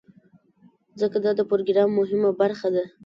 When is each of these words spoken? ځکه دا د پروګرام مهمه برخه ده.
ځکه 0.99 1.17
دا 1.25 1.31
د 1.39 1.41
پروګرام 1.49 1.89
مهمه 1.99 2.31
برخه 2.41 2.67
ده. 2.75 2.83